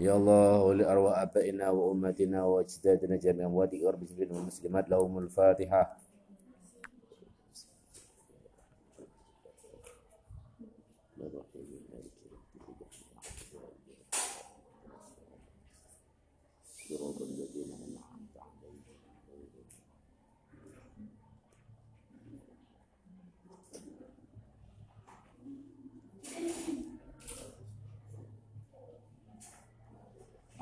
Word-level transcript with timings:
يا 0.00 0.16
الله 0.16 0.74
لأرواح 0.74 1.18
آبائنا 1.18 1.70
وأمتنا 1.70 2.44
وأجدادنا 2.44 3.16
جميعا 3.16 3.48
وادي 3.48 3.88
أربع 3.88 4.06
المسلمات 4.20 4.88
لهم 4.88 5.18
الفاتحة. 5.18 5.96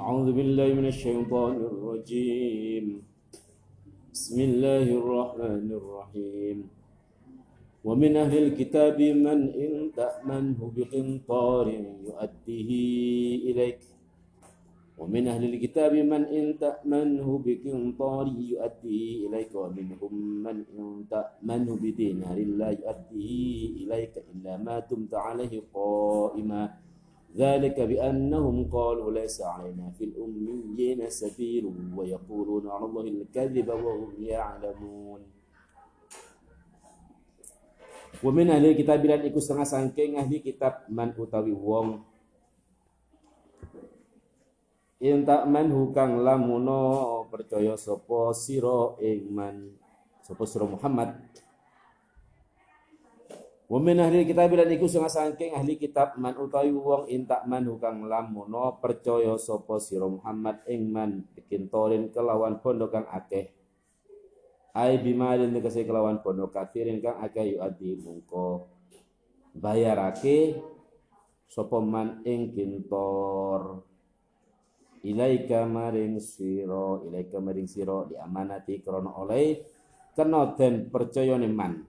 أعوذ 0.08 0.32
بالله 0.32 0.68
من 0.80 0.86
الشيطان 0.88 1.56
الرجيم. 1.70 2.84
بسم 4.14 4.36
الله 4.40 4.86
الرحمن 5.00 5.68
الرحيم. 5.80 6.58
ومن 7.84 8.12
أهل 8.16 8.34
الكتاب 8.46 8.96
من 8.96 9.38
إن 9.52 9.72
تأمنه 10.00 10.60
بقنطار 10.76 11.66
يؤديه 12.08 12.70
إليك. 13.52 13.80
ومن 14.96 15.22
أهل 15.28 15.44
الكتاب 15.52 15.92
من 15.92 16.22
إن 16.24 16.56
تأمنه 16.56 17.28
بقنطار 17.46 18.26
يؤديه 18.52 19.28
إليك. 19.28 19.50
ومنهم 19.60 20.14
من 20.40 20.56
إن 20.72 21.04
تأمنه 21.12 21.72
بدينار 21.84 22.38
لا 22.60 22.70
يؤديه 22.80 23.84
إليك 23.84 24.14
إلا 24.32 24.56
ما 24.56 24.76
دمت 24.88 25.12
عليه 25.14 25.68
قائما. 25.76 26.87
ذلك 27.37 27.73
بأنهم 27.73 28.69
قالوا 28.69 29.09
ليس 29.11 29.41
علينا 29.41 29.89
في 29.97 30.03
الأميين 30.05 31.09
سبيل 31.09 31.65
ويقولون 31.97 32.63
على 32.69 32.85
الله 32.85 33.01
الكذب 33.01 33.67
وهم 33.69 34.11
يعلمون 34.21 35.21
ومن 38.23 38.45
أهل 38.53 38.65
الكتاب 38.69 39.01
lan 39.01 39.21
iku 39.25 39.41
setengah 39.41 39.65
sangking 39.65 40.21
ahli 40.21 40.45
kitab 40.45 40.85
man 40.93 41.11
utawi 41.17 41.51
wong 41.51 42.05
yen 45.01 45.25
tak 45.25 45.49
manhu 45.49 45.89
kang 45.91 46.21
lamuno 46.21 47.25
percaya 47.27 47.73
sapa 47.75 48.31
sira 48.37 48.95
ing 49.01 49.27
man 49.33 49.73
sapa 50.21 50.45
sira 50.45 50.69
Muhammad 50.69 51.17
Wa 53.68 53.76
min 53.84 54.00
ahli 54.00 54.24
kitab 54.24 54.48
lan 54.56 54.72
iku 54.72 54.88
sing 54.88 55.04
saking 55.04 55.52
ahli 55.52 55.76
kitab 55.76 56.16
man 56.16 56.40
utawi 56.40 56.72
wong 56.72 57.04
intak 57.12 57.44
man 57.44 57.68
kang 57.76 58.00
lamuno 58.08 58.80
percaya 58.80 59.36
sapa 59.36 59.76
sira 59.76 60.08
Muhammad 60.08 60.64
ing 60.72 60.88
man 60.88 61.28
kintorin 61.52 62.08
kelawan 62.08 62.64
bondo 62.64 62.88
kang 62.88 63.04
akeh. 63.12 63.52
Ai 64.72 64.96
bimalin 65.04 65.52
tegese 65.52 65.84
kelawan 65.84 66.24
bondo 66.24 66.48
kathirin 66.48 67.04
kang 67.04 67.20
akeh 67.20 67.44
yu 67.44 67.58
adi 67.60 67.92
mungko. 68.00 68.72
Bayarake 69.52 70.56
sapa 71.44 71.76
man 71.84 72.24
ing 72.24 72.56
kintor 72.56 73.84
ilaika 75.04 75.68
maring 75.68 76.16
sira 76.24 77.04
ilaika 77.04 77.36
maring 77.36 77.68
sira 77.68 78.08
diamanati 78.08 78.80
krana 78.80 79.12
oleh 79.12 79.60
kena 80.16 80.56
den 80.56 80.88
percayane 80.88 81.52
man 81.52 81.84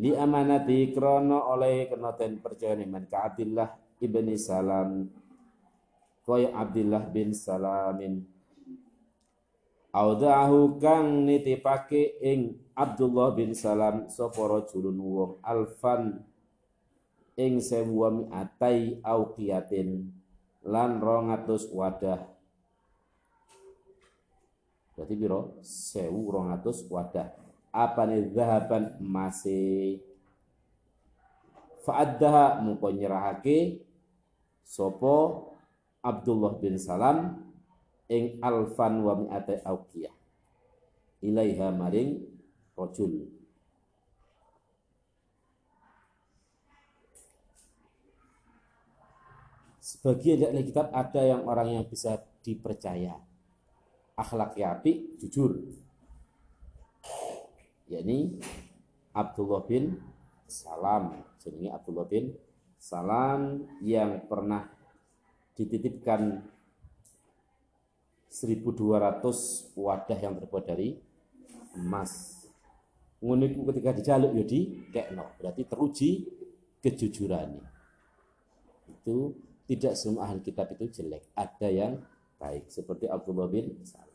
li 0.00 0.16
amanati 0.16 0.88
krono 0.94 1.52
oleh 1.52 1.84
kena 1.90 2.16
den 2.16 2.40
percaya 2.40 2.80
man 2.88 3.04
ka 3.04 3.28
Abdullah 3.28 3.68
ibni 4.00 4.40
Salam. 4.40 5.08
Kaya 6.22 6.54
Abdullah 6.54 7.02
bin 7.10 7.34
Salamin. 7.34 8.24
Auda'ahu 9.92 10.80
kang 10.80 11.28
nitipake 11.28 12.16
ing 12.24 12.56
Abdullah 12.72 13.36
bin 13.36 13.52
Salam 13.52 14.08
sapa 14.08 14.40
rajulun 14.40 14.96
wong 14.96 15.32
alfan 15.44 16.24
ing 17.36 17.60
sewu 17.60 18.06
wa 18.06 18.08
mi'atai 18.08 19.04
auqiyatin 19.04 20.08
lan 20.64 20.96
200 20.96 21.68
wadah. 21.74 22.20
Berarti 24.96 25.14
biro 25.18 25.60
1200 25.60 26.88
wadah 26.88 27.41
apa 27.72 28.04
nih 28.04 28.30
zahaban? 28.36 28.94
Masih. 29.00 30.04
Fa'addaha 31.82 32.60
mungko 32.62 32.92
nyerahake. 32.92 33.82
Sopo? 34.62 35.48
Abdullah 36.04 36.60
bin 36.60 36.76
Salam. 36.78 37.48
Ing 38.12 38.38
alfan 38.44 39.00
wa 39.00 39.16
mi'ata 39.16 39.64
auqiyah 39.64 40.12
ilaiha 41.22 41.70
maring 41.70 42.18
rajul 42.74 43.30
sebagian 49.78 50.42
dari 50.42 50.66
kitab 50.66 50.90
ada 50.90 51.22
yang 51.22 51.46
orang 51.46 51.78
yang 51.78 51.86
bisa 51.86 52.18
dipercaya. 52.42 53.18
Akhlaknya 54.18 54.76
api 54.78 55.18
jujur 55.18 55.56
yakni 57.88 58.38
Abdullah 59.12 59.62
bin 59.64 59.98
Salam 60.46 61.24
jenenge 61.40 61.70
Abdullah 61.72 62.06
bin 62.06 62.36
Salam 62.76 63.66
yang 63.80 64.26
pernah 64.26 64.66
dititipkan 65.54 66.42
1200 68.32 69.76
wadah 69.76 70.18
yang 70.18 70.34
terbuat 70.40 70.64
dari 70.64 70.96
emas. 71.76 72.42
Ngono 73.22 73.46
ketika 73.70 73.94
dijaluk 73.94 74.34
ya 74.34 74.44
kekno, 74.90 75.36
berarti 75.38 75.62
teruji 75.62 76.10
kejujurannya. 76.82 77.64
Itu 78.90 79.36
tidak 79.70 79.94
semua 79.94 80.26
ahli 80.26 80.42
kitab 80.42 80.74
itu 80.74 80.90
jelek, 80.90 81.30
ada 81.38 81.68
yang 81.70 82.02
baik 82.42 82.66
seperti 82.66 83.06
Abdullah 83.06 83.46
bin 83.46 83.78
Salam. 83.86 84.11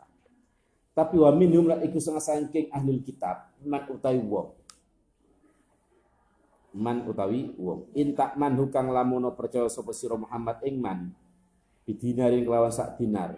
Tapi 0.97 1.13
wa 1.21 1.29
minhum 1.29 1.69
la 1.69 1.77
iku 1.85 2.01
setengah 2.01 2.25
saking 2.25 2.73
ahli 2.73 2.97
kitab 3.05 3.53
man 3.61 3.85
utawi 3.85 4.17
wong. 4.17 4.49
Man 6.73 7.05
utawi 7.05 7.53
wong. 7.53 7.93
Intak 7.93 8.33
man 8.33 8.57
hukang 8.57 8.89
lamuno 8.89 9.29
percaya 9.37 9.69
sapa 9.69 9.93
sira 9.93 10.17
Muhammad 10.17 10.57
ing 10.65 10.81
man 10.81 11.13
bidinarin 11.85 12.41
kelawan 12.41 12.73
sak 12.73 12.97
dinar. 12.97 13.37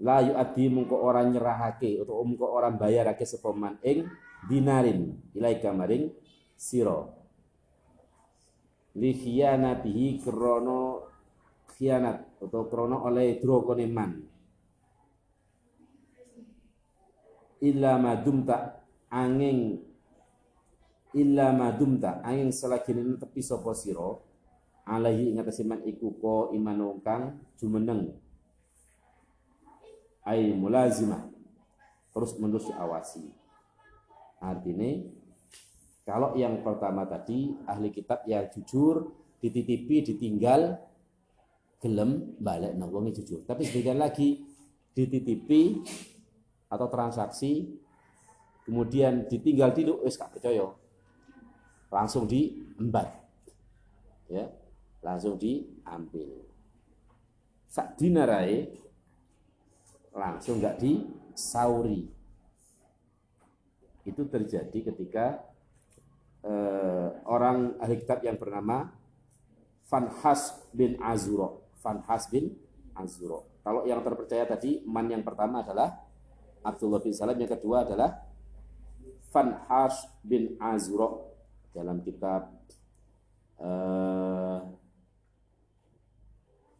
La 0.00 0.24
yu'addi 0.24 0.72
mungko 0.72 0.96
ora 1.04 1.20
nyerahake 1.20 2.00
utawa 2.00 2.24
mungko 2.24 2.48
ora 2.48 2.72
bayarake 2.72 3.28
sapa 3.28 3.52
man 3.52 3.76
ing 3.84 4.08
dinarin 4.48 5.20
ilaika 5.36 5.68
maring 5.76 6.08
sira. 6.56 7.12
Li 8.96 9.12
khiyanatihi 9.12 10.24
krono 10.24 11.12
khianat 11.76 12.40
atau 12.40 12.64
krono 12.72 13.04
oleh 13.04 13.36
drogone 13.36 13.84
man 13.84 14.35
illa 17.60 17.96
madumta 17.96 18.82
angin. 19.08 19.80
Illa 21.16 21.54
madumta 21.56 22.20
angin 22.20 22.52
selagi 22.52 22.92
tepi 22.92 23.40
sapa 23.40 23.72
sira 23.72 24.20
alaihi 24.86 25.32
ing 25.32 25.40
atase 25.40 25.64
man 25.66 25.82
iku 25.82 26.14
ko 26.20 26.34
iman 26.52 27.00
kang 27.00 27.40
jumeneng. 27.56 28.14
Ai 30.26 30.52
mulazimah 30.52 31.26
terus 32.12 32.36
menerus 32.36 32.68
diawasi. 32.68 33.24
Artinya 34.42 34.90
kalau 36.06 36.38
yang 36.38 36.62
pertama 36.62 37.02
tadi 37.08 37.54
ahli 37.66 37.90
kitab 37.90 38.22
yang 38.30 38.46
jujur 38.52 39.10
dititipi 39.42 40.06
ditinggal 40.06 40.78
gelem 41.82 42.36
balik 42.38 42.72
nongkongi 42.78 43.10
jujur. 43.22 43.40
Tapi 43.42 43.66
sebagian 43.66 43.98
lagi 44.00 44.42
dititipi 44.96 45.82
atau 46.66 46.86
transaksi 46.90 47.78
kemudian 48.66 49.30
ditinggal 49.30 49.70
tidur 49.70 50.02
wis 50.02 50.18
gak 50.18 50.34
percaya. 50.34 50.66
Langsung 51.90 52.26
diembat. 52.26 53.08
Ya 54.26 54.50
langsung 55.06 55.38
diambil. 55.38 56.42
Sak 57.70 57.94
dinarai 57.94 58.66
langsung 60.10 60.58
nggak 60.58 60.82
disauri. 60.82 62.10
Itu 64.02 64.26
terjadi 64.26 64.90
ketika 64.90 65.46
eh, 66.42 67.08
orang 67.30 67.78
ahli 67.78 68.02
kitab 68.02 68.26
yang 68.26 68.34
bernama 68.34 68.90
Fanhas 69.86 70.66
bin 70.74 70.98
Azuro. 70.98 71.70
Fanhas 71.78 72.26
bin 72.26 72.58
Azuro. 72.98 73.62
Kalau 73.62 73.86
yang 73.86 74.02
terpercaya 74.02 74.42
tadi 74.46 74.82
man 74.86 75.06
yang 75.06 75.22
pertama 75.22 75.62
adalah 75.62 76.05
Abdullah 76.66 76.98
bin 76.98 77.14
Salam. 77.14 77.38
Yang 77.38 77.62
kedua 77.62 77.86
adalah 77.86 78.26
Fanhash 79.30 80.10
bin 80.26 80.58
Azuro 80.58 81.38
dalam 81.70 82.00
kitab 82.00 82.48
uh, 83.60 84.64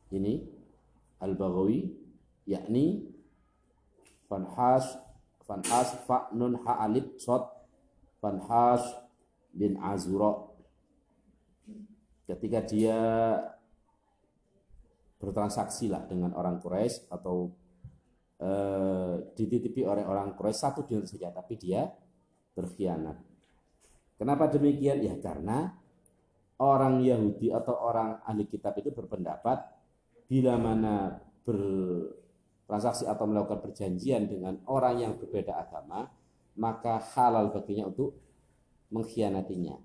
ini 0.09 0.41
Al-Baghawi 1.21 1.93
yakni 2.49 3.13
Fanhas 4.25 4.97
Fanhas 5.45 5.95
fa 6.09 6.33
nun 6.33 6.59
ha 6.65 6.81
alif 6.83 7.21
sod 7.21 7.45
Fanhas 8.19 8.83
bin 9.53 9.77
Azura 9.77 10.49
ketika 12.27 12.65
dia 12.65 12.99
bertransaksi 15.21 15.93
lah 15.93 16.03
dengan 16.09 16.35
orang 16.35 16.59
Quraisy 16.59 17.09
atau 17.13 17.55
eh, 18.41 19.15
dititipi 19.37 19.85
oleh 19.85 20.05
orang 20.05 20.37
Quraisy 20.37 20.59
satu 20.61 20.81
dinar 20.85 21.09
saja 21.09 21.33
tapi 21.33 21.57
dia 21.57 21.89
berkhianat. 22.57 23.17
Kenapa 24.17 24.49
demikian? 24.49 25.05
Ya 25.05 25.15
karena 25.21 25.77
orang 26.61 27.05
Yahudi 27.05 27.53
atau 27.53 27.77
orang 27.77 28.25
ahli 28.25 28.49
kitab 28.49 28.73
itu 28.81 28.89
berpendapat 28.93 29.61
bila 30.27 30.57
mana 30.57 31.21
bertransaksi 31.45 33.05
atau 33.07 33.29
melakukan 33.29 33.61
perjanjian 33.63 34.27
dengan 34.27 34.59
orang 34.67 35.05
yang 35.05 35.13
berbeda 35.21 35.53
agama, 35.55 36.09
maka 36.57 36.99
halal 37.15 37.53
baginya 37.53 37.93
untuk 37.93 38.17
mengkhianatinya. 38.91 39.77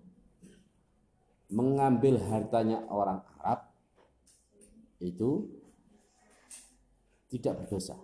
Mengambil 1.51 2.15
hartanya 2.31 2.88
orang 2.88 3.19
Arab 3.38 3.68
itu 5.03 5.51
tidak 7.27 7.63
berdosa. 7.63 8.00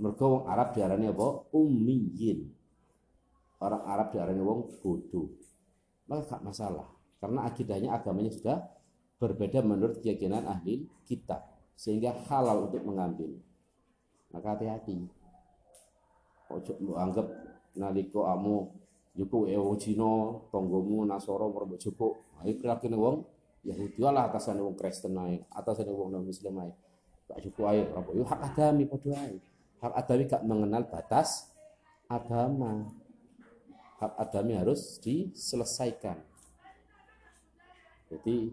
Mergo 0.00 0.26
wong 0.32 0.44
Arab 0.48 0.72
diarani 0.72 1.12
apa? 1.12 1.52
Ummiyin. 1.52 2.48
Orang 3.60 3.84
Arab 3.84 4.08
diarani 4.16 4.40
wong 4.40 4.80
bodoh. 4.80 5.28
Maka 6.08 6.36
gak 6.36 6.42
masalah. 6.42 6.88
Karena 7.20 7.44
akidahnya 7.44 7.92
agamanya 7.92 8.32
sudah 8.32 8.64
berbeda 9.20 9.60
menurut 9.60 10.00
keyakinan 10.00 10.48
ahli 10.48 10.88
kitab. 11.04 11.44
Sehingga 11.76 12.16
halal 12.32 12.72
untuk 12.72 12.80
mengambil. 12.80 13.36
Maka 14.32 14.56
hati-hati. 14.56 15.04
Ojo 16.50 16.72
anggap 16.96 17.28
naliko 17.76 18.26
amu 18.26 18.72
juku 19.14 19.52
ewo 19.52 19.76
Cina, 19.78 20.34
tonggomu 20.48 21.04
Nasoro 21.04 21.52
merembuk 21.52 21.78
juku. 21.78 22.16
Ayo 22.40 22.56
kira-kira 22.56 22.96
wong 22.96 23.22
Yahudi 23.68 24.00
lah 24.00 24.32
atasan 24.32 24.58
wong 24.64 24.74
Kristen 24.74 25.14
ae, 25.20 25.44
atasan 25.52 25.92
wong 25.92 26.10
non 26.10 26.24
Muslim 26.24 26.56
ae. 26.64 26.72
Tak 27.28 27.38
cukup 27.44 27.70
ae, 27.70 27.84
apa 27.86 28.10
yo 28.16 28.24
hak 28.26 28.40
adami 28.50 28.88
padha 28.88 29.14
ae 29.28 29.49
hak 29.80 29.92
adami 29.96 30.22
gak 30.28 30.44
mengenal 30.44 30.84
batas 30.86 31.48
agama. 32.06 32.88
Hak 34.00 34.16
adami 34.16 34.56
harus 34.56 34.96
diselesaikan. 35.00 36.16
Jadi 38.08 38.48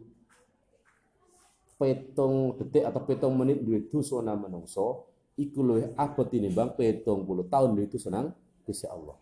petung 1.78 2.58
detik 2.58 2.84
atau 2.84 3.02
petung 3.06 3.38
menit 3.38 3.62
duit 3.62 3.88
dusona 3.88 4.34
menungso 4.34 5.08
iku 5.38 5.62
luwih 5.62 5.94
abot 5.94 6.26
tinimbang 6.26 6.74
petung 6.74 7.22
puluh 7.24 7.46
tahun 7.46 7.78
duit 7.78 7.94
senang 7.96 8.34
Gusti 8.66 8.90
Allah. 8.90 9.16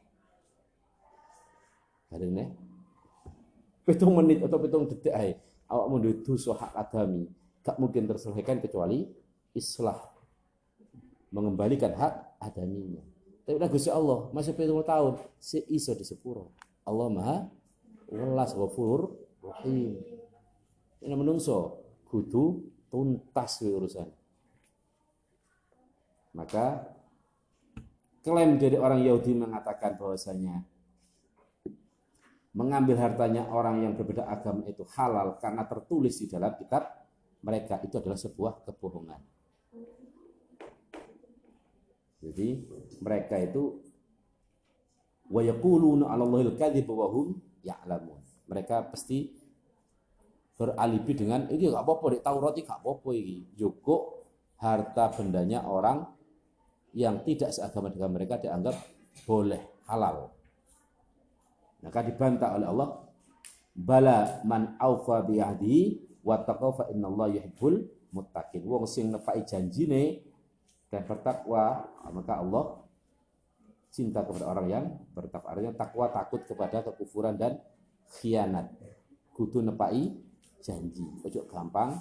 Ini 2.15 2.47
petung 3.83 4.15
menit 4.15 4.39
atau 4.41 4.57
petung 4.57 4.87
detik 4.87 5.13
ae 5.13 5.35
awak 5.67 5.85
mau 5.91 5.99
duit 5.99 6.23
hak 6.25 6.73
adami 6.73 7.27
gak 7.61 7.77
mungkin 7.77 8.07
terselesaikan 8.07 8.63
kecuali 8.63 9.03
islah 9.53 10.14
mengembalikan 11.35 11.91
hak 11.91 12.39
adaminya. 12.39 13.03
Tapi 13.43 13.59
udah 13.59 13.69
Gusti 13.69 13.91
Allah 13.91 14.31
masih 14.31 14.55
70 14.55 14.87
tahun 14.87 15.13
si 15.35 15.59
iso 15.67 15.91
di 15.91 16.07
sepuro. 16.07 16.55
Allah 16.87 17.11
Maha 17.11 17.37
welas 18.07 18.55
ghafur 18.55 19.11
rahim. 19.43 19.99
Ini 21.03 21.13
menungso 21.13 21.83
kudu 22.07 22.63
tuntas 22.87 23.59
urusan. 23.59 24.07
Maka 26.33 26.87
klaim 28.23 28.55
dari 28.55 28.79
orang 28.79 29.03
Yahudi 29.03 29.35
mengatakan 29.35 29.99
bahwasanya 29.99 30.63
mengambil 32.55 32.95
hartanya 32.97 33.51
orang 33.51 33.83
yang 33.83 33.93
berbeda 33.99 34.23
agama 34.25 34.63
itu 34.65 34.88
halal 34.95 35.35
karena 35.43 35.67
tertulis 35.67 36.15
di 36.17 36.31
dalam 36.31 36.55
kitab 36.55 36.88
mereka 37.43 37.83
itu 37.83 37.99
adalah 37.99 38.17
sebuah 38.17 38.63
kebohongan. 38.63 39.34
Jadi 42.25 42.66
mereka 43.06 43.38
itu 43.38 43.77
wa 45.30 45.42
yaquluna 45.45 46.10
'ala 46.10 46.25
Allahil 46.25 46.57
kadhib 46.57 46.89
wa 46.89 47.06
hum 47.06 47.38
ya'lamun. 47.62 48.18
Mereka 48.50 48.89
pasti 48.89 49.30
beralibi 50.56 51.13
dengan 51.13 51.45
ini 51.51 51.68
gak 51.69 51.83
apa-apa 51.83 52.06
di 52.16 52.19
Taurat 52.24 52.56
gak 52.57 52.80
apa-apa 52.81 53.10
ini. 53.13 53.45
Joko 53.54 54.25
harta 54.57 55.12
bendanya 55.13 55.68
orang 55.68 56.06
yang 56.95 57.22
tidak 57.27 57.51
seagama 57.51 57.92
dengan 57.92 58.16
mereka 58.16 58.39
dianggap 58.39 58.74
boleh 59.27 59.83
halal. 59.92 60.31
Maka 61.83 62.00
dibantah 62.01 62.56
oleh 62.56 62.68
Allah 62.72 62.89
bala 63.75 64.42
man 64.48 64.80
aufa 64.80 65.22
bi 65.27 65.44
ahdi 65.44 66.00
wa 66.24 66.39
taqwa 66.42 66.72
fa 66.72 66.83
innallaha 66.89 67.36
yuhibbul 67.36 67.83
muttaqin. 68.16 68.63
Wong 68.63 68.88
sing 68.88 69.12
nepaki 69.12 69.44
janjine 69.44 70.24
dan 70.89 71.01
bertakwa 71.03 71.89
maka 72.13 72.33
Allah 72.39 72.85
cinta 73.95 74.27
kepada 74.27 74.51
orang 74.51 74.67
yang 74.67 74.85
bertakwa. 75.15 75.55
Artinya 75.55 75.73
takwa 75.79 76.05
takut 76.11 76.43
kepada 76.43 76.83
kekufuran 76.83 77.39
dan 77.39 77.55
khianat. 78.19 78.75
Kudu 79.31 79.63
nepai 79.63 80.11
janji. 80.59 81.07
Ojo 81.23 81.47
gampang 81.47 81.95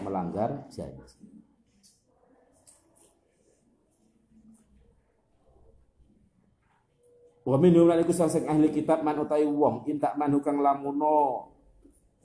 melanggar 0.00 0.64
janji. 0.72 1.28
Wa 7.42 7.58
minhum 7.58 7.90
lan 7.90 8.00
iku 8.00 8.14
sing 8.14 8.46
ahli 8.46 8.70
kitab 8.70 9.02
man 9.02 9.18
utai 9.18 9.42
wong 9.42 9.84
intak 9.90 10.14
man 10.14 10.32
hukang 10.32 10.62
lamuno. 10.62 11.50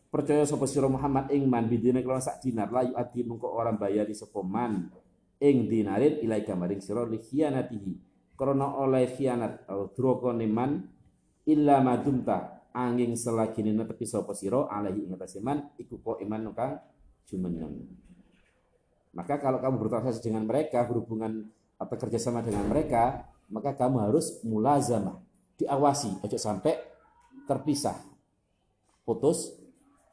Percaya 0.07 0.47
sapa 0.47 0.63
sira 0.69 0.87
Muhammad 0.87 1.27
ing 1.35 1.49
man 1.51 1.67
bidine 1.67 1.99
kelawan 1.99 2.23
sak 2.23 2.39
dinar 2.39 2.71
la 2.71 2.87
yu'addi 2.87 3.27
mungko 3.27 3.51
orang 3.51 3.75
bayari 3.75 4.15
sapa 4.15 4.39
man 4.39 4.87
ing 5.41 5.69
dinarin 5.69 6.21
ilaika 6.21 6.57
maring 6.57 6.81
sira 6.81 7.05
li 7.05 7.21
khianatihi. 7.21 7.93
Krana 8.37 8.77
oleh 8.77 9.09
khianat 9.09 9.65
au 9.69 9.89
drokone 9.89 10.45
man 10.45 10.85
illa 11.49 11.81
madumta 11.81 12.69
angin 12.77 13.17
selagi 13.17 13.65
ini 13.65 13.73
netepi 13.73 14.05
sapa 14.05 14.37
sira 14.37 14.69
alaihi 14.69 15.09
ing 15.09 15.17
atase 15.17 15.41
man 15.41 15.73
iku 15.81 15.97
kok 15.97 16.21
iman 16.21 16.53
kang 16.53 16.77
jumeneng. 17.25 17.81
Maka 19.17 19.41
kalau 19.41 19.57
kamu 19.57 19.81
bertransaksi 19.81 20.29
dengan 20.29 20.45
mereka 20.45 20.85
berhubungan 20.85 21.49
atau 21.81 21.95
kerjasama 21.97 22.45
dengan 22.45 22.69
mereka 22.69 23.25
maka 23.49 23.73
kamu 23.73 24.11
harus 24.11 24.43
mulazamah 24.45 25.17
diawasi 25.57 26.21
ojo 26.21 26.37
sampai 26.37 26.77
terpisah. 27.49 27.97
Putus 29.01 29.57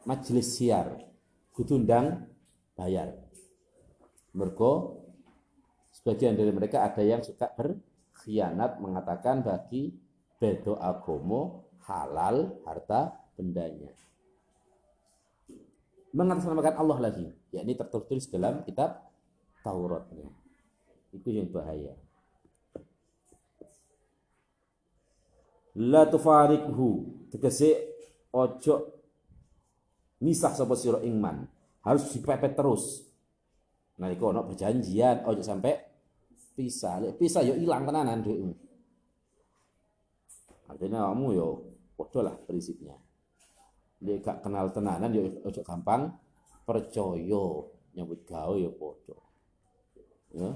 majelis 0.09 0.57
siar 0.57 1.05
kutundang 1.53 2.25
bayar. 2.79 3.13
Mergo 4.33 5.04
Sebagian 5.95 6.35
dari 6.35 6.51
mereka 6.51 6.83
ada 6.83 7.07
yang 7.07 7.23
suka 7.23 7.47
berkhianat 7.55 8.83
mengatakan 8.83 9.47
bagi 9.47 9.95
bedo 10.43 10.75
agomo 10.75 11.71
halal 11.87 12.59
harta 12.67 13.15
bendanya. 13.39 13.95
Mengatasnamakan 16.15 16.75
Allah 16.79 16.99
lagi, 17.11 17.27
yakni 17.55 17.79
tertulis 17.79 18.27
dalam 18.27 18.67
kitab 18.67 19.07
Tauratnya. 19.63 20.29
Itu 21.15 21.31
yang 21.31 21.51
bahaya. 21.51 21.95
La 25.75 26.07
tufarikhu 26.07 27.27
tegese 27.35 27.99
ojo 28.31 28.95
misah 30.23 30.55
sapa 30.55 30.79
sira 30.79 31.03
ingman 31.03 31.51
harus 31.83 32.15
dipepet 32.15 32.55
terus 32.55 33.03
nalika 33.99 34.25
ana 34.31 34.43
perjanjian. 34.43 35.23
Ojo 35.27 35.43
sampai 35.43 35.75
pisah. 36.55 37.03
Lek 37.03 37.19
pisah 37.19 37.43
yo 37.43 37.55
hilang 37.59 37.87
tenanan 37.87 38.23
duitmu. 38.23 38.55
Artinya 40.71 41.11
kamu 41.13 41.27
yo 41.37 41.49
padha 41.95 42.21
lah 42.31 42.35
prinsipnya. 42.47 42.97
Lek 44.03 44.23
gak 44.23 44.43
kenal 44.43 44.71
tenanan 44.75 45.11
yo 45.15 45.23
ojo 45.45 45.61
gampang 45.63 46.11
percaya. 46.67 47.45
Nyambut 47.95 48.21
gawe 48.27 48.57
yo 48.59 48.71
padha. 48.75 49.19
Ya. 50.35 50.51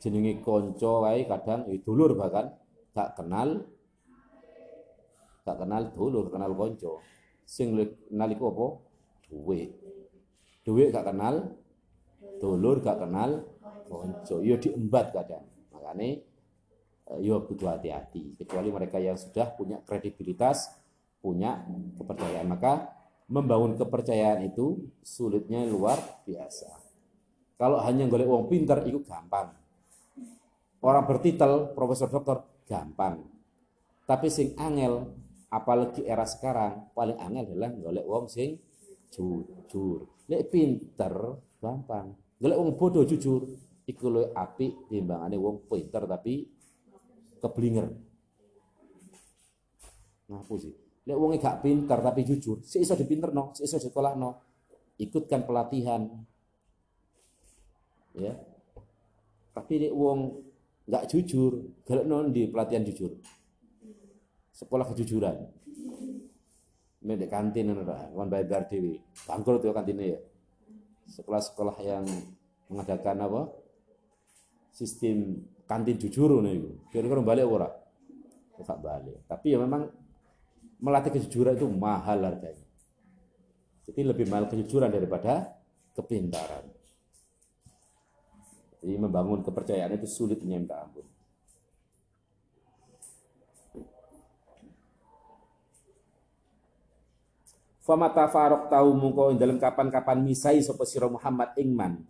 Jenenge 0.00 0.40
kanca 0.40 0.92
wae 1.02 1.26
kadang 1.26 1.66
yo 1.66 1.76
dulur 1.82 2.14
bahkan. 2.14 2.54
Gak 2.90 3.18
kenal 3.18 3.66
gak 5.46 5.56
kenal 5.58 5.82
dulur 5.94 6.30
kenal 6.30 6.54
kanca. 6.54 7.02
Sing 7.46 7.74
nalika 8.14 8.46
apa? 8.46 8.66
Duit. 9.26 9.74
Duit 10.62 10.94
gak 10.94 11.10
kenal 11.10 11.58
dulur 12.40 12.80
gak 12.80 13.04
kenal 13.04 13.44
konco 13.86 14.40
yo 14.40 14.56
diembat 14.56 15.12
kadang 15.12 15.44
makanya 15.70 16.24
eh, 17.12 17.18
yo 17.20 17.44
butuh 17.44 17.76
hati-hati 17.76 18.40
kecuali 18.40 18.72
mereka 18.72 18.96
yang 18.96 19.20
sudah 19.20 19.52
punya 19.54 19.78
kredibilitas 19.84 20.72
punya 21.20 21.60
kepercayaan 22.00 22.48
maka 22.48 23.00
membangun 23.30 23.78
kepercayaan 23.78 24.42
itu 24.50 24.90
sulitnya 25.06 25.62
luar 25.70 25.96
biasa. 26.26 26.66
Kalau 27.54 27.78
hanya 27.86 28.10
golek 28.10 28.26
wong 28.26 28.50
pinter 28.50 28.82
itu 28.90 29.06
gampang. 29.06 29.54
Orang 30.82 31.06
bertitel 31.06 31.70
profesor 31.76 32.10
doktor 32.10 32.42
gampang. 32.66 33.22
Tapi 34.08 34.26
sing 34.26 34.58
angel 34.58 35.06
apalagi 35.46 36.02
era 36.02 36.26
sekarang 36.26 36.90
paling 36.90 37.20
angel 37.22 37.54
adalah 37.54 37.70
golek 37.70 38.06
wong 38.08 38.26
sing 38.26 38.58
jujur. 39.14 40.10
Lek 40.26 40.50
pinter 40.50 41.14
gampang. 41.62 42.16
Golek 42.40 42.56
wong 42.56 42.72
bodoh 42.80 43.04
jujur 43.04 43.44
iku 43.84 44.08
luwih 44.08 44.32
apik 44.32 44.88
timbangane 44.88 45.36
wong 45.36 45.68
pinter 45.68 46.08
tapi 46.08 46.48
keblinger. 47.36 47.92
Ngapu 50.32 50.54
sih? 50.56 50.74
Lek 51.04 51.16
wong 51.20 51.36
gak 51.36 51.60
pinter 51.60 51.98
tapi 52.00 52.24
jujur, 52.24 52.60
si 52.64 52.80
iso 52.80 52.96
dipinterno, 52.96 53.52
si 53.56 53.64
iso 53.64 53.76
no, 54.16 54.30
Ikutkan 55.00 55.48
pelatihan. 55.48 56.06
Ya. 58.16 58.36
Tapi 59.52 59.74
lek 59.88 59.92
wong 59.96 60.44
gak 60.88 61.08
jujur, 61.12 61.60
non 62.06 62.32
di 62.32 62.48
pelatihan 62.48 62.84
jujur. 62.84 63.16
Sekolah 64.52 64.88
kejujuran. 64.92 65.36
Ini 67.00 67.16
di 67.16 67.26
kantin 67.32 67.72
ora, 67.72 68.12
wan 68.12 68.28
bayar 68.28 68.68
dhewe. 68.68 69.00
Bangkrut 69.24 69.64
ya 69.64 69.72
kantinnya 69.72 70.04
ya. 70.14 70.18
Sekolah-sekolah 71.10 71.76
yang 71.82 72.04
mengadakan 72.70 73.16
apa? 73.26 73.42
Sistem 74.70 75.42
kantin 75.66 75.98
jujur 75.98 76.38
nih. 76.40 76.70
Kira-kira 76.94 77.22
balik 77.22 77.46
ora? 77.50 77.68
Enggak 78.54 78.78
balik. 78.78 79.18
Tapi 79.26 79.46
ya 79.54 79.58
memang 79.58 79.90
melatih 80.78 81.12
kejujuran 81.12 81.58
itu 81.58 81.66
mahal 81.66 82.22
harganya. 82.22 82.66
Jadi 83.90 84.00
lebih 84.06 84.30
mahal 84.30 84.46
kejujuran 84.46 84.86
daripada 84.86 85.58
kepintaran. 85.98 86.64
Jadi 88.80 88.94
membangun 88.96 89.44
kepercayaan 89.44 89.92
itu 89.98 90.08
sulit 90.08 90.40
minta 90.46 90.80
ampun. 90.80 91.04
Famata 97.90 98.30
farok 98.30 98.70
tahu 98.70 98.94
mungko 98.94 99.34
dalam 99.34 99.58
kapan-kapan 99.58 100.22
misai 100.22 100.62
sopo 100.62 100.86
siro 100.86 101.10
Muhammad 101.10 101.58
ingman. 101.58 102.06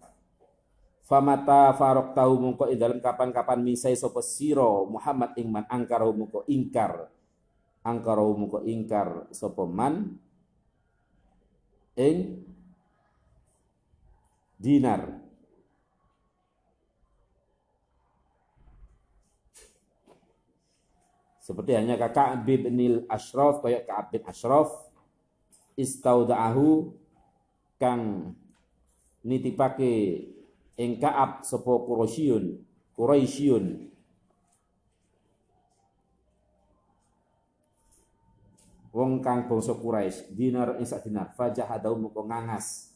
Famata 1.08 1.72
farok 1.72 2.12
tahu 2.12 2.36
mungko 2.36 2.68
dalam 2.76 3.00
kapan-kapan 3.00 3.64
misai 3.64 3.96
sopo 3.96 4.20
siro 4.20 4.84
Muhammad 4.92 5.32
ingman 5.40 5.64
angkaro 5.72 6.12
mungko 6.12 6.44
ingkar. 6.52 7.08
Angkara 7.80 8.20
muka 8.20 8.60
ingkar 8.60 9.32
sapa 9.32 9.64
man 9.64 10.20
ing 11.96 12.44
dinar. 14.60 15.16
Seperti 21.40 21.72
hanya 21.72 21.96
kakak 21.96 22.44
bin 22.44 23.08
Ashraf 23.08 23.64
kayak 23.64 23.88
Ka'ab 23.88 24.12
bin 24.12 24.28
Ashraf 24.28 24.89
istauda'ahu 25.80 26.92
kang 27.80 28.36
nitipake 29.24 30.28
ing 30.76 31.00
Ka'ab 31.00 31.40
sapa 31.44 31.72
Quraisyun 31.88 32.60
Quraisyun 32.92 33.64
wong 38.90 39.24
kang 39.24 39.48
bangsa 39.48 39.72
Quraisy 39.72 40.36
dinar 40.36 40.76
ing 40.76 40.84
sak 40.84 41.06
dinar 41.06 41.32
fajahadau 41.32 41.96
muko 41.96 42.26
ngangas 42.26 42.92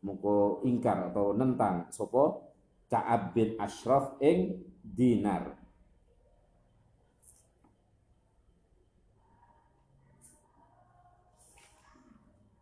muko 0.00 0.64
ingkar 0.64 1.12
atau 1.12 1.36
nentang 1.36 1.90
sapa 1.92 2.40
Ka'ab 2.88 3.36
bin 3.36 3.60
Ashraf 3.60 4.16
ing 4.24 4.64
dinar 4.80 5.59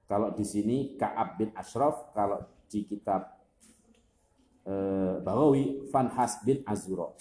Kalau 0.08 0.32
di 0.32 0.42
sini 0.42 0.96
Ka'ab 0.96 1.36
bin 1.36 1.52
Ashraf, 1.52 2.16
kalau 2.16 2.40
di 2.64 2.88
kitab 2.88 3.28
eh, 4.64 5.20
Bawawi 5.20 5.88
Fanhas 5.92 6.40
bin 6.40 6.64
Azuro. 6.64 7.12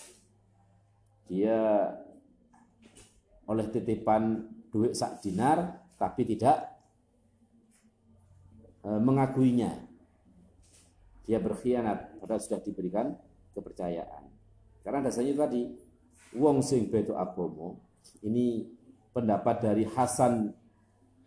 Dia 1.27 1.91
oleh 3.47 3.67
titipan 3.71 4.43
duit 4.71 4.93
sak 4.95 5.23
dinar 5.23 5.87
tapi 5.95 6.27
tidak 6.27 6.67
e, 8.83 8.89
mengakuinya. 8.99 9.71
Dia 11.27 11.39
berkhianat 11.43 12.19
padahal 12.21 12.43
sudah 12.43 12.61
diberikan 12.63 13.15
kepercayaan. 13.55 14.23
Karena 14.83 15.03
dasarnya 15.03 15.35
tadi 15.35 15.67
wong 16.35 16.63
sing 16.63 16.87
beda 16.87 17.15
agomo 17.19 17.83
ini 18.23 18.67
pendapat 19.11 19.63
dari 19.63 19.83
Hasan 19.83 20.51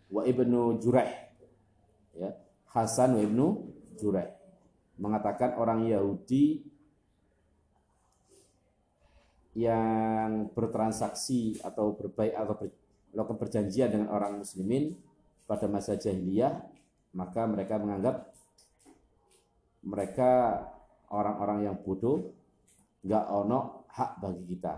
wa 0.09 0.21
Ibnu 0.25 0.81
Juraih 0.81 1.20
ya 2.15 2.35
Hasan 2.71 3.19
wa 3.19 3.21
Ibnu 3.23 3.47
mengatakan 5.01 5.57
orang 5.57 5.85
Yahudi 5.89 6.61
yang 9.57 10.47
bertransaksi 10.55 11.59
atau 11.59 11.91
berbaik 11.97 12.31
atau 12.31 12.55
ber, 12.55 12.71
melakukan 13.11 13.39
perjanjian 13.41 13.91
dengan 13.91 14.09
orang 14.15 14.39
muslimin 14.39 14.95
pada 15.43 15.67
masa 15.67 15.99
jahiliyah, 15.99 16.63
maka 17.11 17.43
mereka 17.43 17.75
menganggap 17.75 18.31
mereka 19.83 20.31
orang-orang 21.11 21.67
yang 21.67 21.75
bodoh, 21.75 22.31
nggak 23.03 23.25
ono 23.27 23.83
hak 23.91 24.23
bagi 24.23 24.43
kita. 24.55 24.75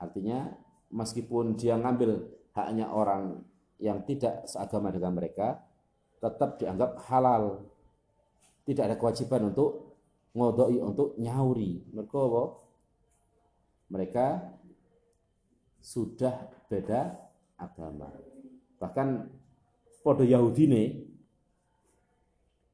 Artinya 0.00 0.48
meskipun 0.88 1.60
dia 1.60 1.76
ngambil 1.76 2.24
haknya 2.56 2.88
orang 2.88 3.44
yang 3.76 4.00
tidak 4.08 4.48
seagama 4.48 4.88
dengan 4.88 5.12
mereka, 5.12 5.60
tetap 6.20 6.60
dianggap 6.60 7.00
halal. 7.08 7.64
Tidak 8.68 8.84
ada 8.84 8.94
kewajiban 9.00 9.50
untuk 9.50 9.96
ngodoi, 10.36 10.78
untuk 10.78 11.16
nyauri. 11.16 11.90
Mereka 11.90 12.20
Mereka 13.90 14.26
sudah 15.80 16.36
beda 16.68 17.16
agama. 17.56 18.12
Bahkan 18.78 19.08
podo 20.04 20.22
Yahudi 20.22 20.64
nih, 20.68 20.88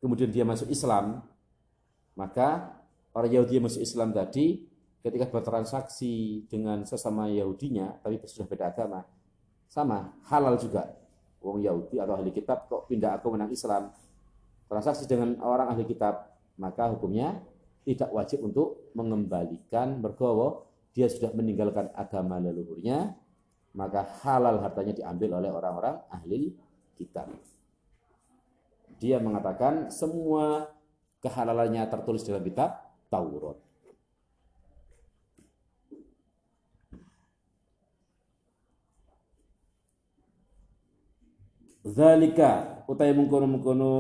kemudian 0.03 0.29
dia 0.29 0.45
masuk 0.45 0.69
Islam, 0.69 1.25
maka 2.19 2.77
orang 3.17 3.33
Yahudi 3.33 3.57
yang 3.57 3.67
masuk 3.71 3.81
Islam 3.81 4.13
tadi 4.13 4.67
ketika 5.01 5.31
bertransaksi 5.31 6.45
dengan 6.51 6.83
sesama 6.83 7.31
Yahudinya, 7.31 8.03
tapi 8.03 8.19
sudah 8.27 8.47
beda 8.51 8.75
agama, 8.75 9.07
sama 9.71 10.19
halal 10.27 10.59
juga. 10.59 11.06
Wong 11.41 11.63
Yahudi 11.63 12.01
atau 12.01 12.19
ahli 12.19 12.33
kitab 12.33 12.67
kok 12.67 12.89
pindah 12.91 13.17
agama 13.17 13.39
menang 13.39 13.53
Islam, 13.53 13.93
transaksi 14.67 15.07
dengan 15.07 15.39
orang 15.45 15.71
ahli 15.71 15.85
kitab, 15.87 16.33
maka 16.59 16.91
hukumnya 16.91 17.39
tidak 17.87 18.11
wajib 18.11 18.43
untuk 18.43 18.91
mengembalikan 18.99 20.03
bergowo 20.03 20.67
dia 20.97 21.07
sudah 21.07 21.31
meninggalkan 21.37 21.93
agama 21.93 22.41
leluhurnya 22.41 23.15
maka 23.77 24.09
halal 24.25 24.57
hartanya 24.65 24.97
diambil 24.97 25.37
oleh 25.37 25.53
orang-orang 25.53 26.01
ahli 26.09 26.57
kitab. 26.97 27.29
Dia 28.97 29.21
mengatakan 29.21 29.93
semua 29.93 30.73
kehalalannya 31.21 31.85
tertulis 31.93 32.25
dalam 32.25 32.41
kitab 32.41 32.81
Taurat. 33.13 33.61
Zalika 41.87 42.83
utai 42.91 43.15
mengkono-mengkono. 43.15 43.95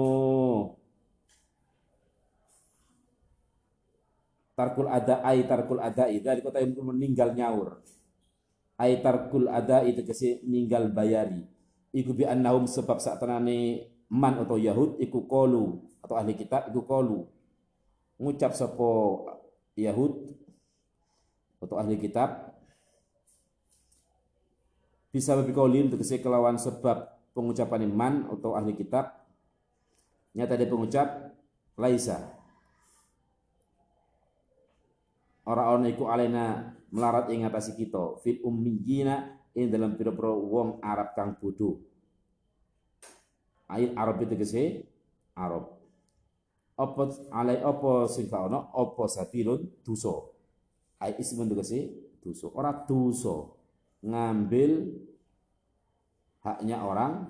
Tarkul 4.59 4.89
ada 4.91 5.23
ai 5.23 5.47
tarkul 5.47 5.79
ada 5.79 6.11
dari 6.11 6.41
kota 6.43 6.59
yang 6.59 6.75
meninggal 6.83 7.37
nyaur. 7.37 7.79
Aitarkul 8.77 9.47
ada 9.47 9.87
itu 9.87 10.03
kesi 10.03 10.43
ninggal 10.43 10.91
bayari. 10.91 11.47
Iku 11.95 12.13
bi 12.13 12.27
annahum 12.27 12.67
sebab 12.67 12.99
saat 12.99 13.23
tenane 13.23 13.87
man 14.11 14.43
atau 14.43 14.59
yahud 14.59 14.99
iku 14.99 15.25
kolu 15.29 15.81
atau 16.03 16.17
ahli 16.19 16.37
kitab 16.37 16.69
iku 16.69 16.85
kolu 16.85 17.25
ngucap 18.17 18.53
sopo 18.53 19.25
yahud 19.77 20.35
atau 21.63 21.77
ahli 21.79 22.01
kitab. 22.01 22.51
Bisa 25.13 25.33
lebih 25.33 25.57
kaulin 25.57 25.89
untuk 25.89 26.05
kelawan 26.05 26.61
sebab 26.61 27.16
pengucapan 27.37 27.85
iman 27.93 28.33
atau 28.33 28.57
ahli 28.57 28.73
kitab 28.73 29.13
nyata 30.33 30.57
dia 30.57 30.73
pengucap 30.73 31.37
laisa 31.77 32.33
orang-orang 35.45 35.93
iku 35.93 36.09
alena 36.09 36.73
melarat 36.89 37.29
ing 37.29 37.45
atase 37.45 37.77
kita 37.77 38.17
fil 38.25 38.41
ummiyina 38.41 39.37
ing 39.53 39.69
dalam 39.69 39.93
pira-pira 40.01 40.33
wong 40.33 40.81
Arab 40.81 41.13
kang 41.13 41.37
bodoh 41.37 41.85
Ail 43.67 43.91
Arab 43.99 44.23
itu 44.23 44.35
kese 44.39 44.87
Arab. 45.35 45.75
Apa 46.77 47.03
alai 47.33 47.59
apa 47.59 48.07
sing 48.07 48.31
ono 48.31 48.71
apa 48.71 49.05
sabilun 49.11 49.83
dosa. 49.83 50.15
Ai 51.03 51.19
ismun 51.19 51.51
kese 51.51 51.91
dosa. 52.23 52.47
Ora 52.55 52.71
dosa 52.87 53.51
ngambil 54.07 54.71
haknya 56.47 56.79
orang 56.87 57.27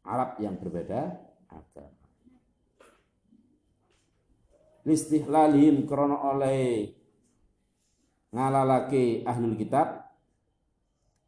Arab 0.00 0.40
yang 0.40 0.56
berbeda 0.56 1.12
agama. 1.52 2.08
Listihlalihim 4.88 5.84
krono 5.84 6.16
oleh 6.24 6.88
ngalalake 8.32 9.28
ahlul 9.28 9.60
kitab 9.60 10.08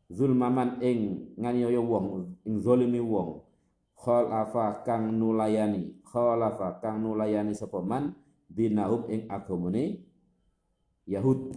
zulmaman 0.08 0.80
ing 0.80 1.28
nganiaya 1.36 1.84
wong 1.84 2.32
ing 2.48 2.56
zalimi 2.64 3.04
wong 3.04 3.44
khalafa 3.92 4.80
kang 4.80 5.12
nulayani 5.12 6.00
khalafa 6.08 6.80
kang 6.80 7.04
nulayani 7.04 7.52
sapa 7.52 7.84
man 7.84 8.16
dinahum 8.48 9.04
ing 9.12 9.28
agamane 9.28 10.00
Yahud 11.04 11.52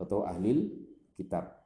atau 0.00 0.24
ahli 0.24 0.72
kitab. 1.14 1.59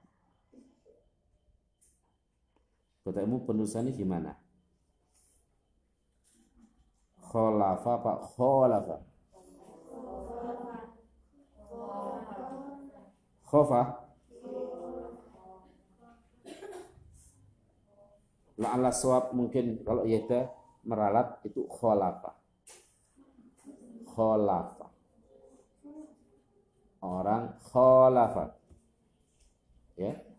Katamu 3.05 3.45
penulisannya 3.45 3.93
gimana? 3.93 4.33
Khalafa 7.21 8.01
Pak 8.01 8.19
khalafa. 8.33 8.97
Khofa 13.45 13.83
La'ala 18.55 18.95
suap 18.95 19.35
mungkin 19.35 19.83
kalau 19.83 20.07
yaitu 20.07 20.47
meralat 20.87 21.43
itu 21.45 21.67
kholafa. 21.67 22.39
Kholafa. 24.15 24.89
Orang 27.03 27.59
kholafa. 27.69 28.55
Ya. 29.99 30.34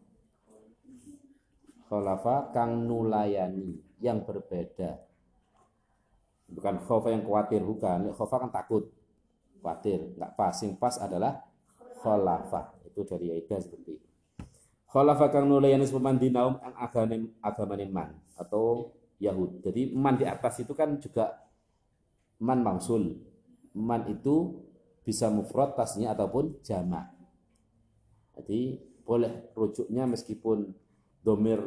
Kholafa 1.85 2.49
kang 2.49 2.89
nulayani 2.89 3.77
yang 4.01 4.25
berbeda. 4.25 5.05
Bukan 6.49 6.81
khofa 6.81 7.13
yang 7.13 7.25
khawatir, 7.25 7.61
bukan. 7.61 8.09
Khofa 8.13 8.41
kan 8.41 8.51
takut. 8.53 8.89
Khawatir, 9.61 10.13
nggak 10.17 10.31
pas. 10.33 10.55
Yang 10.61 10.77
pas 10.81 10.95
adalah 11.01 11.41
kholafa 12.01 12.77
itu 12.85 13.01
dari 13.05 13.33
Aida 13.33 13.57
seperti 13.57 13.97
itu. 13.97 14.07
Khalafa 14.89 15.33
kang 15.33 15.49
nulayani 15.49 15.85
sepaman 15.85 16.21
dinaum 16.21 16.61
ang 16.61 16.73
agama 16.77 17.17
agama 17.41 17.75
man 17.89 18.09
atau 18.37 18.93
Yahud. 19.17 19.59
Jadi 19.65 19.91
man 19.91 20.15
di 20.15 20.25
atas 20.25 20.61
itu 20.61 20.71
kan 20.77 20.97
juga 21.01 21.35
man 22.39 22.61
mangsul. 22.61 23.19
Man 23.75 24.07
itu 24.07 24.63
bisa 25.03 25.27
mufrad 25.29 25.75
tasnya 25.75 26.15
ataupun 26.15 26.63
jamak. 26.63 27.11
Jadi 28.39 28.79
boleh 29.05 29.53
rujuknya 29.53 30.09
meskipun 30.09 30.73
domir 31.25 31.57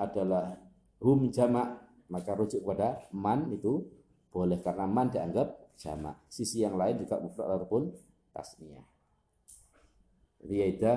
adalah 0.00 0.56
hum 1.04 1.28
jamak 1.28 1.84
maka 2.08 2.32
rujuk 2.32 2.64
kepada 2.64 3.04
man 3.12 3.52
itu 3.52 3.84
boleh 4.32 4.64
karena 4.64 4.88
man 4.88 5.12
dianggap 5.12 5.76
jamak. 5.76 6.16
Sisi 6.32 6.64
yang 6.64 6.80
lain 6.80 7.04
juga 7.04 7.20
mufrad 7.20 7.52
ataupun 7.52 7.92
tasnya. 8.32 8.80
Jadi 10.40 10.56
Aida 10.64 10.92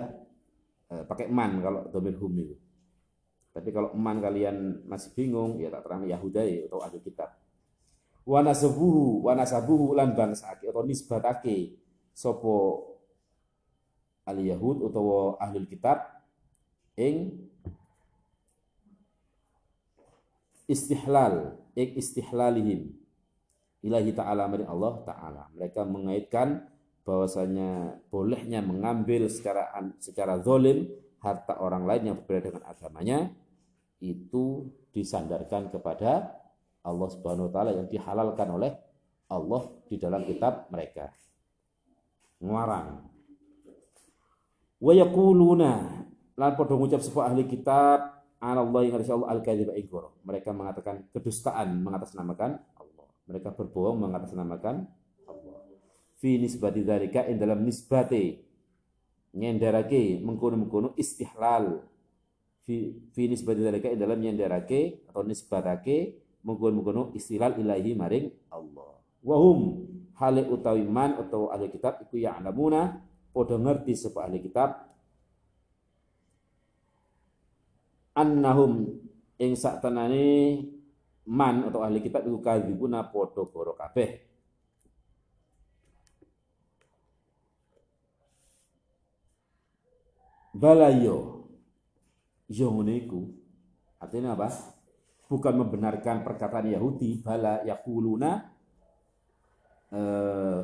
eh, 0.87 1.03
pakai 1.03 1.27
man 1.27 1.59
kalau 1.59 1.81
domir 1.91 2.15
hum 2.15 2.33
itu. 2.39 2.55
Tapi 3.51 3.69
kalau 3.75 3.91
man 3.91 4.23
kalian 4.23 4.87
masih 4.87 5.11
bingung, 5.11 5.59
ya 5.59 5.67
tak 5.67 5.83
terang 5.83 6.07
Yahudai 6.07 6.71
atau 6.71 6.79
ahli 6.79 7.03
kitab. 7.03 7.35
Wanasabuhu, 8.23 9.27
wanasabuhu 9.27 9.91
lan 9.91 10.15
bangsake 10.15 10.71
atau 10.71 10.87
nisbatake 10.87 11.75
sopo 12.15 12.87
ahli 14.23 14.55
Yahud 14.55 14.87
atau 14.87 15.35
ahli 15.35 15.67
kitab 15.67 15.99
ing 16.95 17.50
istihlal, 20.71 21.59
ing 21.75 21.99
istihlalihim 21.99 23.01
ilahi 23.83 24.13
ta'ala 24.13 24.47
maring 24.47 24.69
Allah 24.69 24.93
ta'ala. 25.03 25.43
Mereka 25.57 25.81
mengaitkan 25.83 26.69
bahwasanya 27.01 27.97
bolehnya 28.13 28.61
mengambil 28.61 29.25
secara 29.25 29.73
secara 29.97 30.37
zolim 30.39 30.85
harta 31.21 31.57
orang 31.57 31.85
lain 31.85 32.13
yang 32.13 32.17
berbeda 32.21 32.53
dengan 32.53 32.65
agamanya 32.69 33.19
itu 34.01 34.69
disandarkan 34.93 35.69
kepada 35.69 36.33
Allah 36.81 37.09
Subhanahu 37.13 37.49
wa 37.49 37.53
taala 37.53 37.71
yang 37.77 37.89
dihalalkan 37.89 38.47
oleh 38.49 38.71
Allah 39.29 39.69
di 39.85 39.95
dalam 40.01 40.25
kitab 40.25 40.69
mereka. 40.73 41.13
Ngarang. 42.41 43.05
Wa 44.81 44.93
yaquluna 44.97 45.73
lan 46.33 46.51
padha 46.57 46.73
ngucap 46.73 47.05
sapa 47.05 47.29
ahli 47.29 47.45
kitab 47.45 48.10
Allah 48.41 48.81
yang 48.81 48.97
Allah 48.97 49.37
al-kadziba 49.37 49.77
Mereka 50.25 50.49
mengatakan 50.49 51.05
kedustaan 51.13 51.77
mengatasnamakan 51.85 52.57
Allah. 52.73 53.07
Mereka 53.29 53.53
berbohong 53.53 54.01
mengatasnamakan 54.01 54.89
fi 56.21 56.37
nisbati 56.37 56.85
dzalika 56.85 57.25
in 57.29 57.41
dalam 57.41 57.65
nisbate 57.65 58.45
nyendarake 59.33 60.21
mengkono-mengkono 60.21 60.93
istihlal. 60.97 61.81
Fi 62.65 62.93
fi 63.13 63.29
nisbati 63.29 63.61
dzalika 63.61 63.89
in 63.89 63.97
dalam 64.01 64.17
nyendarake 64.21 65.09
atau 65.09 65.25
nisbatake 65.25 66.21
mengkono-mengkono 66.45 67.13
istihlal 67.17 67.57
ilahi 67.57 67.93
maring 67.97 68.25
Allah. 68.53 69.01
Wa 69.21 69.37
hum 69.37 69.85
hale 70.17 70.45
utawi 70.45 70.85
man 70.85 71.17
atau 71.17 71.49
ahli 71.49 71.73
kitab 71.73 72.05
iku 72.05 72.21
ya'lamuna 72.21 73.01
padha 73.33 73.57
ngerti 73.57 73.97
sapa 73.97 74.29
ahli 74.29 74.41
kitab 74.45 74.81
annahum 78.17 78.87
ing 79.39 79.51
saktenane 79.55 80.67
man 81.27 81.69
atau 81.69 81.85
ahli 81.85 82.03
kitab 82.03 82.27
iku 82.27 82.39
kadzibuna 82.43 83.07
padha 83.07 83.41
goro 83.47 83.73
kabeh. 83.77 84.31
Balayo 90.51 91.47
yo 92.51 92.67
iku. 92.83 93.21
Artinya 94.03 94.35
apa? 94.35 94.51
Bukan 95.31 95.55
membenarkan 95.63 96.27
perkataan 96.27 96.67
Yahudi 96.75 97.23
bala 97.23 97.63
yaquluna 97.63 98.31
eh 99.95 100.61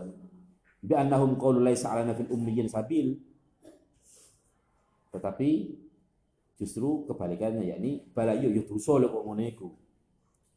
bi 0.84 0.94
annahum 0.94 1.40
qaulu 1.40 1.64
laisa 1.64 1.96
alana 1.96 2.12
fil 2.12 2.28
ummiyin 2.28 2.68
sabil. 2.68 3.16
Tetapi 5.16 5.50
justru 6.58 7.06
kebalikannya 7.06 7.70
yakni 7.70 8.04
balayo 8.12 8.50
yo 8.50 8.66
dosa 8.66 8.98
kok 8.98 9.24
ngono 9.24 9.44
iku 9.46 9.70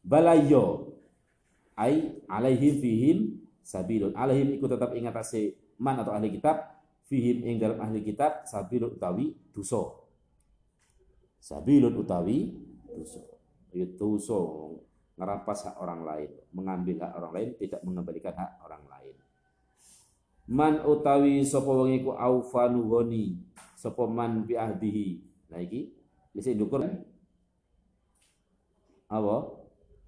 balayo 0.01 0.97
ai 1.77 2.25
alaihim 2.25 2.75
fihim 2.81 3.17
sabilun 3.61 4.17
alaihim 4.17 4.57
iku 4.57 4.65
tetap 4.65 4.91
ingat 4.97 5.13
man 5.81 5.97
atau 6.01 6.13
ahli 6.13 6.33
kitab 6.33 6.81
fihim 7.09 7.43
ing 7.43 7.55
dalam 7.59 7.81
ahli 7.81 8.05
kitab 8.05 8.47
sabilun 8.47 8.95
utawi 8.95 9.35
dosa. 9.51 9.83
Sabilun 11.43 11.97
utawi. 11.99 12.55
Itu 13.71 13.95
dosa 13.95 14.39
ngerampas 15.15 15.63
hak 15.67 15.75
orang 15.79 16.03
lain, 16.07 16.31
mengambil 16.51 16.95
hak 17.03 17.13
orang 17.15 17.31
lain, 17.35 17.49
tidak 17.55 17.81
mengembalikan 17.83 18.35
hak 18.35 18.59
orang 18.63 18.83
lain. 18.87 19.15
Man 20.51 20.83
utawi 20.83 21.43
sapa 21.47 21.71
wong 21.71 21.95
iku 22.03 22.11
aufa 22.15 22.67
nuhoni, 22.67 23.39
sapa 23.79 24.03
man 24.07 24.43
bi 24.43 24.59
ahdihi. 24.59 25.30
Nah 25.51 25.59
iki 25.59 25.91
bisa 26.31 26.55
ndukur 26.55 26.79
apa? 29.11 29.35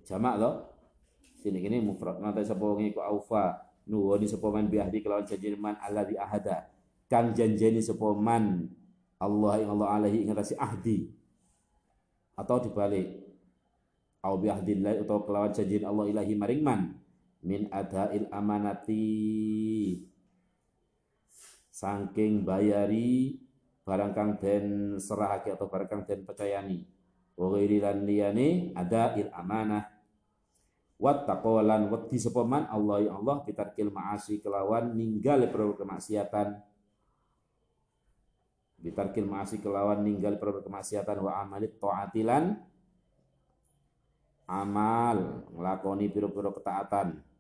Jamak 0.08 0.36
lo. 0.40 0.52
Sini 1.36 1.60
kini 1.60 1.84
mufrad. 1.84 2.24
Nanti 2.24 2.48
sapa 2.48 2.64
wong 2.64 2.88
iku 2.88 3.04
aufa. 3.04 3.60
Nuhoni 3.84 4.24
sapa 4.24 4.48
man 4.48 4.72
bi 4.72 4.80
ahdi 4.80 5.04
kelawan 5.04 5.28
janji 5.28 5.52
man 5.60 5.76
alladzi 5.84 6.16
ahada. 6.16 6.72
Kang 7.12 7.36
janjeni 7.36 7.84
sapa 7.84 8.16
man 8.16 8.72
Allah 9.20 9.60
yang 9.60 9.76
Allah 9.76 10.00
alaihi 10.00 10.24
ing 10.24 10.32
ahdi. 10.32 11.12
Atau 12.40 12.64
dibalik. 12.64 13.28
Au 14.24 14.40
bi 14.40 14.48
ahdillah 14.48 15.04
atau 15.04 15.28
kelawan 15.28 15.52
janji 15.52 15.84
Allah 15.84 16.08
ilahi 16.08 16.34
maring 16.40 16.64
man. 16.64 16.96
Min 17.44 17.68
adail 17.76 18.32
amanati. 18.32 20.00
Saking 21.68 22.48
bayari 22.48 23.36
barang 23.84 24.12
kang 24.16 24.40
den 24.40 24.98
serahake 24.98 25.52
atau 25.52 25.68
barang 25.68 25.90
kang 25.92 26.04
den 26.08 26.24
percayani. 26.24 26.88
Wa 27.36 27.52
ghairi 27.52 27.84
lan 27.84 28.08
liyane 28.08 28.72
adail 28.72 29.30
amanah. 29.36 29.84
Wat 30.96 31.28
taqwalan 31.28 31.92
wedi 31.92 32.16
sapa 32.16 32.48
man? 32.48 32.64
Allah 32.72 33.04
ya 33.04 33.12
Allah 33.20 33.44
bitarkil 33.44 33.92
ma'asi 33.92 34.40
kelawan 34.40 34.96
ninggal 34.96 35.52
kemaksiatan. 35.52 36.64
Bitarkil 38.80 39.28
ma'asi 39.28 39.60
kelawan 39.60 40.00
ninggal 40.00 40.40
perbuatan 40.40 40.64
kemaksiatan. 40.64 41.18
Wa 41.20 41.44
amalit 41.44 41.76
ta'atilan 41.76 42.56
amal. 44.48 45.44
Nglakoni 45.52 46.08
pira-pira 46.08 46.56
ketaatan 46.56 47.33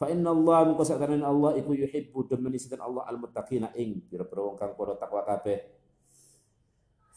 Fa 0.00 0.08
inna 0.08 0.32
Allah 0.32 0.72
mengko 0.72 0.80
sakjane 0.80 1.20
Allah 1.20 1.60
iku 1.60 1.76
yuhibbu 1.76 2.24
demeni 2.24 2.56
sinten 2.56 2.80
Allah 2.80 3.04
al 3.04 3.20
muttaqina 3.20 3.68
ing 3.76 4.00
pira-pira 4.08 4.40
wong 4.40 4.56
kang 4.56 4.72
padha 4.72 4.96
takwa 4.96 5.20
kabeh. 5.28 5.60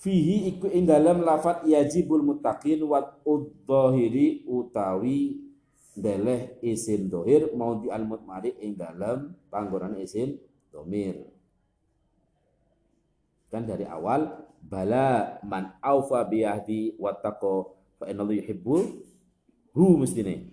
Fihi 0.04 0.52
iku 0.52 0.68
ing 0.68 0.84
dalam 0.84 1.24
lafat 1.24 1.64
yajibul 1.64 2.20
muttaqin 2.20 2.84
wa 2.84 3.00
udzahiri 3.24 4.44
utawi 4.44 5.40
beleh 5.96 6.60
isim 6.60 7.08
dohir 7.08 7.56
mau 7.56 7.80
di 7.80 7.88
al 7.88 8.04
mutmari 8.04 8.52
ing 8.60 8.76
dalam 8.76 9.32
panggonan 9.48 9.96
isim 10.04 10.36
domir. 10.68 11.24
Kan 13.48 13.64
dari 13.64 13.88
awal 13.88 14.44
bala 14.60 15.40
man 15.48 15.72
aufa 15.80 16.20
biyahdi 16.28 17.00
wattaqo 17.00 17.80
fa 17.96 18.12
inna 18.12 18.28
yuhibbu 18.28 18.76
hu 19.72 19.86
mestine 19.96 20.53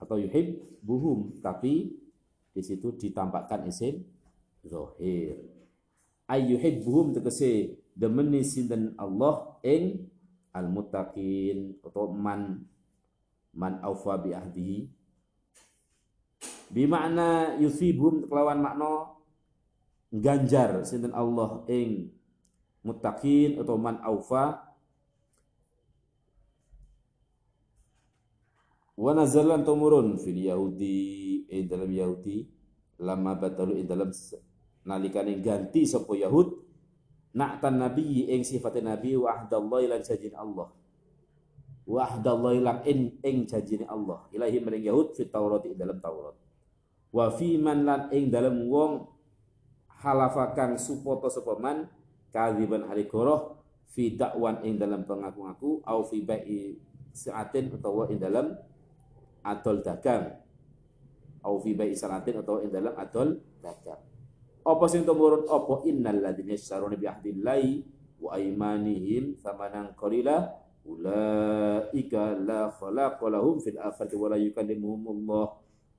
atau 0.00 0.16
yuhib 0.20 0.60
buhum. 0.82 1.38
Tapi 1.40 1.92
di 2.52 2.62
situ 2.64 2.92
ditampakkan 2.96 3.68
isim 3.68 4.00
zahir 4.66 5.56
ay 6.26 6.50
buhum 6.82 7.14
tegese 7.14 7.78
demeni 7.94 8.42
sinten 8.42 8.98
Allah 8.98 9.56
ing 9.62 10.10
al 10.50 10.66
muttaqin 10.66 11.78
atau 11.86 12.10
man 12.10 12.66
man 13.54 13.78
aufa 13.80 14.18
bi 14.18 14.34
ahdihi. 14.34 14.90
Bi 16.66 16.82
makna 16.90 17.54
yusibhum 17.62 18.26
kelawan 18.26 18.58
makna 18.58 19.14
ganjar 20.10 20.82
sinten 20.82 21.14
Allah 21.14 21.62
ing 21.70 22.10
muttaqin 22.82 23.62
atau 23.62 23.78
man 23.78 24.02
aufa 24.02 24.65
wa 28.96 29.10
nazalan 29.12 29.60
tumurun 29.60 30.16
fil 30.16 30.40
yahudi 30.40 31.44
ing 31.52 31.68
dalam 31.68 31.92
yahudi 31.92 32.48
lama 33.00 33.36
batalu 33.36 33.84
ing 33.84 33.86
dalam 33.86 34.08
nalikane 34.88 35.36
ganti 35.44 35.84
sapa 35.84 36.16
yahud 36.16 36.66
na'tan 37.36 37.76
nabi 37.76 38.24
ing 38.32 38.40
sifat 38.40 38.80
nabi 38.80 39.12
wahdallahi 39.12 39.92
lan 39.92 40.00
janjine 40.00 40.32
Allah. 40.32 40.72
Wahdallahi 41.86 42.58
lan 42.64 42.76
ing 42.88 43.20
ing 43.20 43.44
janjine 43.44 43.84
Allah. 43.84 44.24
Ilahi 44.32 44.58
maring 44.64 44.84
yahud 44.88 45.12
fit 45.12 45.28
taurat 45.28 45.62
dalam 45.76 46.00
taurat. 46.00 46.34
Wa 47.12 47.28
fi 47.36 47.60
man 47.60 47.84
lan 47.84 48.00
ing 48.10 48.32
dalam 48.32 48.64
wong 48.66 49.04
halafakan 50.00 50.80
supoto 50.80 51.28
sapa 51.28 51.60
man 51.60 51.86
kadziban 52.32 52.88
halikoroh 52.88 53.60
fi 53.92 54.16
dakwan 54.16 54.64
ing 54.64 54.80
dalam 54.80 55.04
pengaku-ngaku 55.04 55.84
au 55.84 56.00
fi 56.04 56.20
ba'i 56.24 56.76
saatin 57.16 57.72
utawa 57.72 58.08
ing 58.12 58.20
dalam 58.20 58.56
adol 59.46 59.80
dagang. 59.86 60.34
Au 61.46 61.62
fi 61.62 61.78
bai 61.78 61.94
sanatin 61.94 62.42
atau 62.42 62.58
ing 62.58 62.74
dalam 62.74 62.94
adol 62.98 63.38
dagang. 63.62 64.02
Apa 64.66 64.84
sing 64.90 65.06
tumurun 65.06 65.46
apa? 65.46 65.86
Innal 65.86 66.18
ladzina 66.18 66.58
yasharuna 66.58 66.98
bi 66.98 67.06
ahdillahi 67.06 67.70
wa 68.18 68.34
aymanihim 68.34 69.38
samanan 69.38 69.94
qalila 69.94 70.50
ulaika 70.82 72.34
la 72.42 72.66
khalaqa 72.74 73.30
lahum 73.30 73.62
fil 73.62 73.78
akhirati 73.78 74.18
wa 74.18 74.26
la 74.32 74.38
yukallimuhumullah 74.42 75.46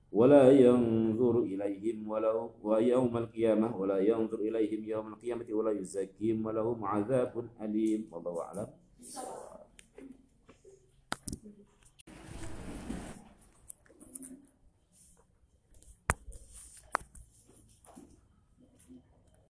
wa 0.07 0.23
la 0.27 0.51
yanzuru 0.51 1.47
ilaihim 1.47 2.07
wa 2.07 2.19
la 2.19 2.31
wa 2.35 2.79
yaumal 2.79 3.27
qiyamah 3.31 3.71
wa 3.71 3.87
la 3.87 4.03
yanzuru 4.03 4.47
ilaihim 4.47 4.83
yaumal 4.83 5.15
qiyamati 5.19 5.55
wa 5.55 5.67
la 5.67 5.71
yuzakkihim 5.71 6.43
wa 6.43 6.51
lahum 6.51 6.83
adzabun 6.83 7.47
alim. 7.63 8.07
Wallahu 8.11 8.43
a'lam. 8.51 8.67